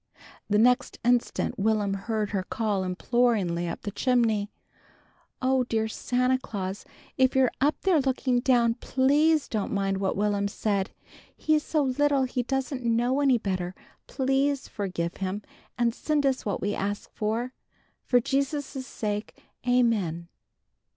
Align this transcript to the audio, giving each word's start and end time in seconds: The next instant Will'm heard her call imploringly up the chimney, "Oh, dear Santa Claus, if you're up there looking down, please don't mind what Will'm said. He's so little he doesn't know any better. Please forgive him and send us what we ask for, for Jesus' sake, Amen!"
The 0.49 0.57
next 0.57 0.97
instant 1.05 1.59
Will'm 1.59 1.93
heard 1.93 2.31
her 2.31 2.41
call 2.41 2.83
imploringly 2.83 3.67
up 3.67 3.83
the 3.83 3.91
chimney, 3.91 4.49
"Oh, 5.43 5.63
dear 5.65 5.87
Santa 5.87 6.39
Claus, 6.39 6.85
if 7.19 7.35
you're 7.35 7.51
up 7.61 7.79
there 7.81 7.99
looking 7.99 8.39
down, 8.39 8.73
please 8.73 9.47
don't 9.47 9.71
mind 9.71 9.97
what 9.99 10.17
Will'm 10.17 10.47
said. 10.47 10.89
He's 11.37 11.61
so 11.61 11.83
little 11.83 12.23
he 12.23 12.41
doesn't 12.41 12.81
know 12.83 13.19
any 13.21 13.37
better. 13.37 13.75
Please 14.07 14.67
forgive 14.67 15.17
him 15.17 15.43
and 15.77 15.93
send 15.93 16.25
us 16.25 16.47
what 16.47 16.61
we 16.61 16.73
ask 16.73 17.11
for, 17.13 17.53
for 18.03 18.19
Jesus' 18.19 18.87
sake, 18.87 19.35
Amen!" 19.67 20.29